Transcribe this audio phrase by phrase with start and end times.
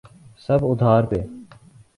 [0.47, 1.19] سب ادھار پہ۔